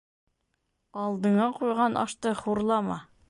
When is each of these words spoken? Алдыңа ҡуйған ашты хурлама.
Алдыңа 1.01 1.49
ҡуйған 1.59 2.01
ашты 2.07 2.35
хурлама. 2.43 2.99